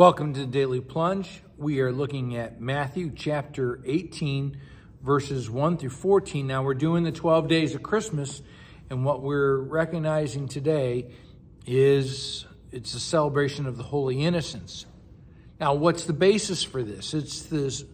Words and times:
Welcome 0.00 0.32
to 0.32 0.40
the 0.40 0.46
Daily 0.46 0.80
Plunge. 0.80 1.42
We 1.58 1.80
are 1.80 1.92
looking 1.92 2.34
at 2.34 2.58
Matthew 2.58 3.12
chapter 3.14 3.82
18, 3.84 4.56
verses 5.02 5.50
1 5.50 5.76
through 5.76 5.90
14. 5.90 6.46
Now, 6.46 6.62
we're 6.62 6.72
doing 6.72 7.04
the 7.04 7.12
12 7.12 7.48
days 7.48 7.74
of 7.74 7.82
Christmas, 7.82 8.40
and 8.88 9.04
what 9.04 9.20
we're 9.20 9.58
recognizing 9.58 10.48
today 10.48 11.10
is 11.66 12.46
it's 12.72 12.94
a 12.94 12.98
celebration 12.98 13.66
of 13.66 13.76
the 13.76 13.82
Holy 13.82 14.24
Innocents. 14.24 14.86
Now, 15.60 15.74
what's 15.74 16.06
the 16.06 16.14
basis 16.14 16.64
for 16.64 16.82
this? 16.82 17.12
It's 17.12 17.42
this. 17.42 17.84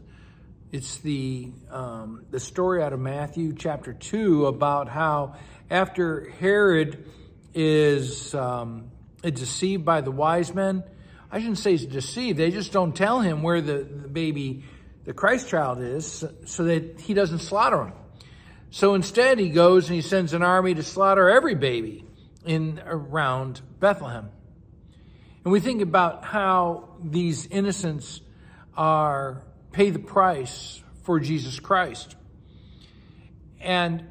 It's 0.71 0.99
the 0.99 1.51
um, 1.73 2.25
the 2.31 2.39
story 2.39 2.85
out 2.85 2.93
of 2.93 3.01
Matthew 3.01 3.53
chapter 3.53 3.93
two 3.93 4.47
about 4.47 4.89
how 4.89 5.35
after 5.69 6.31
Herod 6.39 7.05
is 7.53 8.33
um, 8.33 8.93
deceived 9.25 9.85
by 9.85 10.03
the 10.03 10.13
wise 10.13 10.55
men, 10.55 10.85
I 11.31 11.39
shouldn't 11.39 11.59
say 11.59 11.73
he's 11.73 11.87
deceived. 11.87 12.39
They 12.39 12.51
just 12.51 12.73
don't 12.73 12.95
tell 12.95 13.21
him 13.21 13.43
where 13.43 13.61
the, 13.61 13.79
the 13.79 14.09
baby, 14.09 14.65
the 15.05 15.13
Christ 15.13 15.49
child 15.49 15.81
is, 15.81 16.25
so 16.45 16.65
that 16.65 17.01
he 17.01 17.15
doesn't 17.15 17.41
slaughter 17.41 17.85
him. 17.87 17.93
So 18.71 18.95
instead, 18.95 19.39
he 19.39 19.49
goes 19.49 19.87
and 19.89 19.95
he 19.95 20.03
sends 20.03 20.33
an 20.33 20.43
army 20.43 20.75
to 20.75 20.83
slaughter 20.83 21.29
every 21.29 21.55
baby 21.55 22.05
in 22.45 22.81
around 22.85 23.61
Bethlehem. 23.81 24.31
And 25.45 25.53
we 25.53 25.61
think 25.61 25.83
about 25.83 26.25
how 26.25 26.97
these 27.03 27.47
innocents 27.47 28.21
are 28.77 29.43
pay 29.73 29.91
the 29.91 29.99
price 29.99 30.83
for 31.03 31.21
Jesus 31.21 31.61
Christ. 31.61 32.17
And 33.61 34.05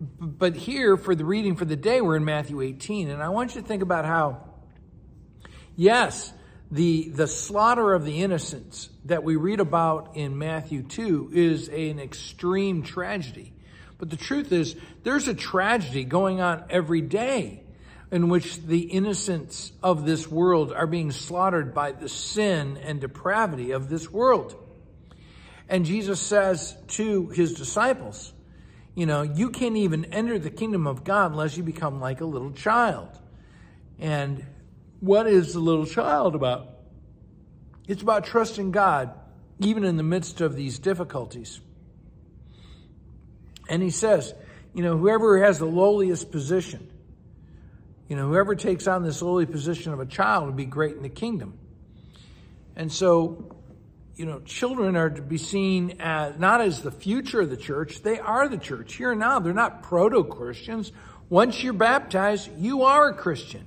but 0.00 0.56
here 0.56 0.96
for 0.96 1.14
the 1.14 1.24
reading 1.24 1.56
for 1.56 1.66
the 1.66 1.76
day, 1.76 2.00
we're 2.00 2.16
in 2.16 2.24
Matthew 2.24 2.62
18, 2.62 3.10
and 3.10 3.22
I 3.22 3.28
want 3.28 3.54
you 3.54 3.60
to 3.60 3.66
think 3.66 3.82
about 3.82 4.06
how, 4.06 4.44
yes, 5.76 6.32
the, 6.70 7.08
the 7.08 7.26
slaughter 7.26 7.94
of 7.94 8.04
the 8.04 8.22
innocents 8.22 8.88
that 9.06 9.24
we 9.24 9.36
read 9.36 9.60
about 9.60 10.16
in 10.16 10.38
Matthew 10.38 10.82
2 10.82 11.30
is 11.32 11.68
an 11.68 11.98
extreme 11.98 12.82
tragedy. 12.82 13.52
But 13.98 14.10
the 14.10 14.16
truth 14.16 14.52
is, 14.52 14.76
there's 15.02 15.28
a 15.28 15.34
tragedy 15.34 16.04
going 16.04 16.40
on 16.40 16.64
every 16.70 17.00
day 17.00 17.64
in 18.10 18.28
which 18.28 18.60
the 18.62 18.80
innocents 18.80 19.72
of 19.82 20.04
this 20.04 20.28
world 20.28 20.72
are 20.72 20.86
being 20.86 21.12
slaughtered 21.12 21.74
by 21.74 21.92
the 21.92 22.08
sin 22.08 22.76
and 22.78 23.00
depravity 23.00 23.72
of 23.72 23.88
this 23.88 24.10
world. 24.10 24.56
And 25.68 25.84
Jesus 25.84 26.20
says 26.20 26.76
to 26.88 27.28
his 27.28 27.54
disciples, 27.54 28.32
you 28.94 29.06
know, 29.06 29.22
you 29.22 29.50
can't 29.50 29.76
even 29.76 30.06
enter 30.06 30.38
the 30.38 30.50
kingdom 30.50 30.86
of 30.86 31.04
God 31.04 31.32
unless 31.32 31.56
you 31.56 31.62
become 31.62 32.00
like 32.00 32.20
a 32.20 32.24
little 32.24 32.50
child. 32.50 33.08
And 33.98 34.44
what 35.00 35.26
is 35.26 35.54
the 35.54 35.60
little 35.60 35.86
child 35.86 36.34
about? 36.34 36.68
It's 37.88 38.02
about 38.02 38.24
trusting 38.24 38.70
God, 38.70 39.12
even 39.58 39.84
in 39.84 39.96
the 39.96 40.02
midst 40.02 40.40
of 40.40 40.54
these 40.54 40.78
difficulties. 40.78 41.60
And 43.68 43.82
he 43.82 43.90
says, 43.90 44.34
you 44.74 44.82
know, 44.82 44.96
whoever 44.96 45.42
has 45.42 45.58
the 45.58 45.66
lowliest 45.66 46.30
position, 46.30 46.88
you 48.08 48.16
know, 48.16 48.28
whoever 48.28 48.54
takes 48.54 48.86
on 48.86 49.02
this 49.02 49.22
lowly 49.22 49.46
position 49.46 49.92
of 49.92 50.00
a 50.00 50.06
child 50.06 50.46
will 50.46 50.52
be 50.52 50.64
great 50.64 50.96
in 50.96 51.02
the 51.02 51.08
kingdom. 51.08 51.58
And 52.76 52.92
so, 52.92 53.56
you 54.16 54.26
know, 54.26 54.40
children 54.40 54.96
are 54.96 55.10
to 55.10 55.22
be 55.22 55.38
seen 55.38 55.96
as 56.00 56.38
not 56.38 56.60
as 56.60 56.82
the 56.82 56.90
future 56.90 57.40
of 57.40 57.50
the 57.50 57.56
church, 57.56 58.02
they 58.02 58.18
are 58.18 58.48
the 58.48 58.58
church. 58.58 58.94
Here 58.94 59.12
and 59.12 59.20
now, 59.20 59.38
they're 59.38 59.52
not 59.52 59.82
proto 59.82 60.24
Christians. 60.24 60.92
Once 61.28 61.62
you're 61.62 61.72
baptized, 61.72 62.50
you 62.58 62.82
are 62.82 63.10
a 63.10 63.14
Christian. 63.14 63.66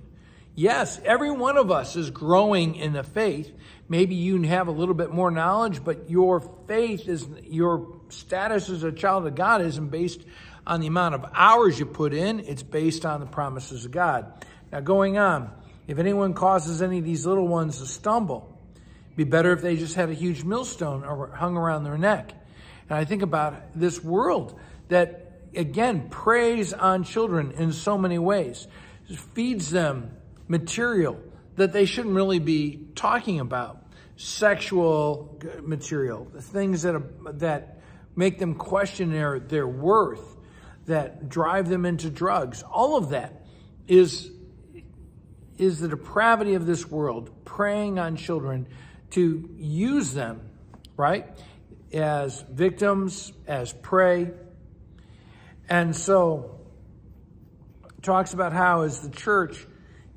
Yes, 0.55 0.99
every 1.03 1.31
one 1.31 1.57
of 1.57 1.71
us 1.71 1.95
is 1.95 2.11
growing 2.11 2.75
in 2.75 2.93
the 2.93 3.03
faith. 3.03 3.51
Maybe 3.89 4.15
you 4.15 4.41
have 4.43 4.67
a 4.67 4.71
little 4.71 4.93
bit 4.93 5.11
more 5.11 5.31
knowledge, 5.31 5.83
but 5.83 6.09
your 6.11 6.41
faith 6.67 7.07
is, 7.07 7.27
your 7.43 7.99
status 8.09 8.69
as 8.69 8.83
a 8.83 8.91
child 8.91 9.25
of 9.25 9.33
God 9.33 9.61
isn't 9.61 9.89
based 9.89 10.21
on 10.67 10.79
the 10.79 10.87
amount 10.87 11.15
of 11.15 11.25
hours 11.33 11.79
you 11.79 11.87
put 11.87 12.13
in. 12.13 12.39
It's 12.39 12.61
based 12.61 13.03
on 13.05 13.19
the 13.19 13.25
promises 13.25 13.85
of 13.85 13.91
God. 13.91 14.45
Now, 14.71 14.79
going 14.79 15.17
on, 15.17 15.51
if 15.87 15.97
anyone 15.97 16.33
causes 16.33 16.81
any 16.81 16.99
of 16.99 17.03
these 17.03 17.25
little 17.25 17.47
ones 17.47 17.79
to 17.79 17.87
stumble, 17.87 18.57
be 19.15 19.23
better 19.23 19.53
if 19.53 19.61
they 19.61 19.75
just 19.75 19.95
had 19.95 20.09
a 20.09 20.13
huge 20.13 20.43
millstone 20.43 21.03
or 21.03 21.27
hung 21.35 21.57
around 21.57 21.83
their 21.83 21.97
neck. 21.97 22.31
And 22.89 22.97
I 22.97 23.05
think 23.05 23.23
about 23.23 23.55
this 23.75 24.03
world 24.03 24.59
that, 24.89 25.31
again, 25.55 26.09
preys 26.09 26.73
on 26.73 27.03
children 27.03 27.51
in 27.51 27.73
so 27.73 27.97
many 27.97 28.19
ways, 28.19 28.67
feeds 29.33 29.71
them 29.71 30.11
material 30.53 31.19
that 31.55 31.73
they 31.73 31.85
shouldn't 31.85 32.13
really 32.13 32.39
be 32.39 32.87
talking 32.95 33.39
about. 33.39 33.79
Sexual 34.15 35.39
material, 35.63 36.27
the 36.31 36.41
things 36.41 36.83
that, 36.83 37.39
that 37.39 37.79
make 38.15 38.37
them 38.37 38.53
question 38.53 39.11
their, 39.11 39.39
their 39.39 39.67
worth, 39.67 40.37
that 40.85 41.27
drive 41.27 41.67
them 41.67 41.85
into 41.85 42.11
drugs. 42.11 42.63
All 42.63 42.95
of 42.95 43.09
that 43.09 43.43
is, 43.87 44.29
is 45.57 45.79
the 45.79 45.87
depravity 45.87 46.53
of 46.53 46.67
this 46.67 46.87
world, 46.89 47.31
preying 47.43 47.97
on 47.97 48.15
children 48.15 48.67
to 49.11 49.49
use 49.57 50.13
them, 50.13 50.41
right, 50.95 51.25
as 51.91 52.45
victims, 52.51 53.31
as 53.47 53.73
prey. 53.73 54.29
And 55.67 55.95
so, 55.95 56.59
talks 58.03 58.33
about 58.33 58.53
how 58.53 58.81
as 58.81 58.99
the 58.99 59.09
church 59.09 59.65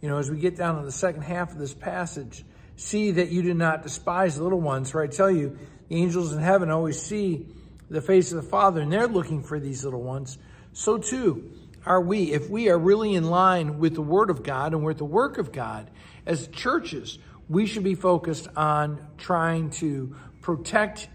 you 0.00 0.08
know, 0.08 0.18
as 0.18 0.30
we 0.30 0.38
get 0.38 0.56
down 0.56 0.78
to 0.78 0.84
the 0.84 0.92
second 0.92 1.22
half 1.22 1.52
of 1.52 1.58
this 1.58 1.74
passage, 1.74 2.44
see 2.76 3.12
that 3.12 3.30
you 3.30 3.42
do 3.42 3.54
not 3.54 3.82
despise 3.82 4.36
the 4.36 4.42
little 4.42 4.60
ones. 4.60 4.90
For 4.90 5.02
I 5.02 5.06
tell 5.06 5.30
you, 5.30 5.58
the 5.88 5.96
angels 5.96 6.32
in 6.32 6.40
heaven 6.40 6.70
always 6.70 7.00
see 7.00 7.46
the 7.88 8.00
face 8.00 8.32
of 8.32 8.42
the 8.42 8.48
Father, 8.48 8.80
and 8.82 8.92
they're 8.92 9.06
looking 9.06 9.42
for 9.42 9.58
these 9.58 9.84
little 9.84 10.02
ones. 10.02 10.38
So 10.72 10.98
too 10.98 11.52
are 11.84 12.00
we. 12.00 12.32
If 12.32 12.50
we 12.50 12.68
are 12.68 12.78
really 12.78 13.14
in 13.14 13.24
line 13.24 13.78
with 13.78 13.94
the 13.94 14.02
Word 14.02 14.28
of 14.28 14.42
God 14.42 14.74
and 14.74 14.84
with 14.84 14.98
the 14.98 15.04
work 15.04 15.38
of 15.38 15.52
God, 15.52 15.90
as 16.26 16.48
churches, 16.48 17.18
we 17.48 17.66
should 17.66 17.84
be 17.84 17.94
focused 17.94 18.48
on 18.56 19.06
trying 19.16 19.70
to 19.70 20.16
protect 20.42 21.08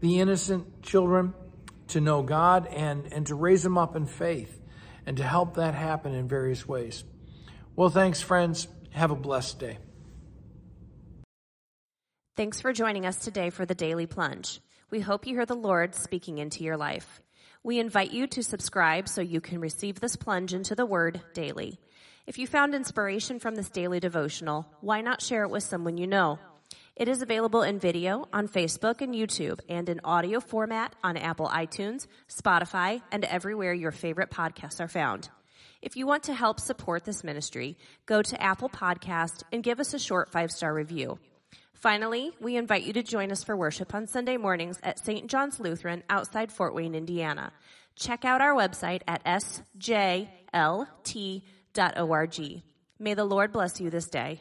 the 0.00 0.20
innocent 0.20 0.82
children 0.82 1.34
to 1.88 2.00
know 2.00 2.22
God 2.22 2.66
and, 2.68 3.12
and 3.12 3.26
to 3.26 3.34
raise 3.34 3.62
them 3.62 3.76
up 3.76 3.96
in 3.96 4.06
faith 4.06 4.60
and 5.06 5.16
to 5.16 5.24
help 5.24 5.54
that 5.54 5.74
happen 5.74 6.14
in 6.14 6.28
various 6.28 6.66
ways. 6.66 7.04
Well, 7.76 7.88
thanks, 7.88 8.20
friends. 8.20 8.68
Have 8.90 9.10
a 9.10 9.16
blessed 9.16 9.58
day. 9.58 9.78
Thanks 12.36 12.60
for 12.60 12.72
joining 12.72 13.04
us 13.04 13.18
today 13.18 13.50
for 13.50 13.66
the 13.66 13.74
Daily 13.74 14.06
Plunge. 14.06 14.60
We 14.90 15.00
hope 15.00 15.26
you 15.26 15.34
hear 15.34 15.46
the 15.46 15.54
Lord 15.54 15.94
speaking 15.94 16.38
into 16.38 16.62
your 16.62 16.76
life. 16.76 17.20
We 17.64 17.80
invite 17.80 18.12
you 18.12 18.28
to 18.28 18.44
subscribe 18.44 19.08
so 19.08 19.20
you 19.20 19.40
can 19.40 19.60
receive 19.60 19.98
this 19.98 20.14
plunge 20.14 20.54
into 20.54 20.76
the 20.76 20.86
Word 20.86 21.20
daily. 21.32 21.80
If 22.26 22.38
you 22.38 22.46
found 22.46 22.74
inspiration 22.74 23.40
from 23.40 23.56
this 23.56 23.70
daily 23.70 23.98
devotional, 23.98 24.66
why 24.80 25.00
not 25.00 25.20
share 25.20 25.42
it 25.42 25.50
with 25.50 25.64
someone 25.64 25.98
you 25.98 26.06
know? 26.06 26.38
It 26.94 27.08
is 27.08 27.22
available 27.22 27.62
in 27.62 27.80
video 27.80 28.28
on 28.32 28.46
Facebook 28.46 29.00
and 29.00 29.12
YouTube 29.12 29.58
and 29.68 29.88
in 29.88 30.00
audio 30.04 30.38
format 30.38 30.94
on 31.02 31.16
Apple 31.16 31.48
iTunes, 31.48 32.06
Spotify, 32.28 33.02
and 33.10 33.24
everywhere 33.24 33.74
your 33.74 33.90
favorite 33.90 34.30
podcasts 34.30 34.80
are 34.80 34.88
found. 34.88 35.28
If 35.82 35.96
you 35.96 36.06
want 36.06 36.24
to 36.24 36.34
help 36.34 36.60
support 36.60 37.04
this 37.04 37.24
ministry, 37.24 37.76
go 38.06 38.22
to 38.22 38.42
Apple 38.42 38.68
Podcast 38.68 39.42
and 39.52 39.62
give 39.62 39.80
us 39.80 39.94
a 39.94 39.98
short 39.98 40.30
five-star 40.30 40.72
review. 40.72 41.18
Finally, 41.74 42.32
we 42.40 42.56
invite 42.56 42.84
you 42.84 42.92
to 42.94 43.02
join 43.02 43.30
us 43.30 43.44
for 43.44 43.56
worship 43.56 43.94
on 43.94 44.06
Sunday 44.06 44.38
mornings 44.38 44.78
at 44.82 44.98
St. 45.04 45.28
John's 45.28 45.60
Lutheran 45.60 46.02
outside 46.08 46.50
Fort 46.50 46.74
Wayne, 46.74 46.94
Indiana. 46.94 47.52
Check 47.96 48.24
out 48.24 48.40
our 48.40 48.54
website 48.54 49.02
at 49.06 49.22
sjlt.org. 49.24 50.22
May 52.98 53.14
the 53.14 53.24
Lord 53.24 53.52
bless 53.52 53.80
you 53.80 53.90
this 53.90 54.08
day. 54.08 54.40